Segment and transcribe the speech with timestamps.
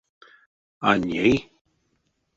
[0.91, 1.37] А ней?